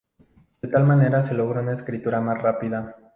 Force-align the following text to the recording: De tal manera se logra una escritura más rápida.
De 0.63 0.67
tal 0.67 0.83
manera 0.87 1.23
se 1.23 1.35
logra 1.35 1.61
una 1.61 1.73
escritura 1.73 2.19
más 2.21 2.41
rápida. 2.41 2.97